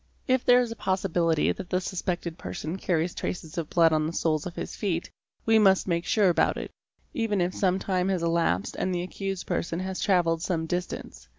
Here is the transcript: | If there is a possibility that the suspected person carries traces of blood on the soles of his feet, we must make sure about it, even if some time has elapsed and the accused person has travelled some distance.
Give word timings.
| 0.17 0.27
If 0.35 0.43
there 0.43 0.61
is 0.61 0.71
a 0.71 0.75
possibility 0.75 1.51
that 1.51 1.69
the 1.69 1.79
suspected 1.79 2.35
person 2.35 2.77
carries 2.79 3.13
traces 3.13 3.55
of 3.59 3.69
blood 3.69 3.93
on 3.93 4.07
the 4.07 4.13
soles 4.13 4.47
of 4.47 4.55
his 4.55 4.75
feet, 4.75 5.11
we 5.45 5.59
must 5.59 5.87
make 5.87 6.05
sure 6.07 6.29
about 6.29 6.57
it, 6.57 6.71
even 7.13 7.39
if 7.39 7.53
some 7.53 7.77
time 7.77 8.09
has 8.09 8.23
elapsed 8.23 8.75
and 8.79 8.95
the 8.95 9.03
accused 9.03 9.45
person 9.45 9.79
has 9.81 9.99
travelled 9.99 10.41
some 10.41 10.65
distance. 10.65 11.27